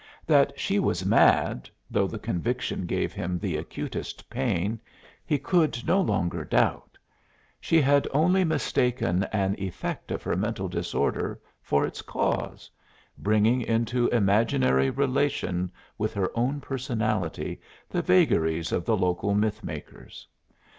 That 0.25 0.59
she 0.59 0.79
was 0.79 1.05
mad, 1.05 1.69
though 1.91 2.07
the 2.07 2.17
conviction 2.17 2.87
gave 2.87 3.13
him 3.13 3.37
the 3.37 3.55
acutest 3.55 4.27
pain, 4.31 4.81
he 5.27 5.37
could 5.37 5.83
no 5.85 6.01
longer 6.01 6.43
doubt; 6.43 6.97
she 7.59 7.79
had 7.79 8.07
only 8.09 8.43
mistaken 8.43 9.25
an 9.31 9.55
effect 9.59 10.09
of 10.09 10.23
her 10.23 10.35
mental 10.35 10.67
disorder 10.67 11.39
for 11.61 11.85
its 11.85 12.01
cause, 12.01 12.67
bringing 13.19 13.61
into 13.61 14.07
imaginary 14.07 14.89
relation 14.89 15.71
with 15.99 16.15
her 16.15 16.31
own 16.33 16.61
personality 16.61 17.61
the 17.87 18.01
vagaries 18.01 18.71
of 18.71 18.85
the 18.85 18.97
local 18.97 19.35
myth 19.35 19.63
makers. 19.63 20.27